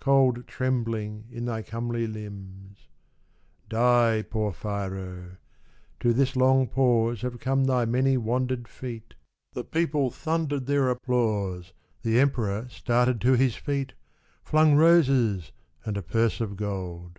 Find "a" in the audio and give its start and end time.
15.98-16.02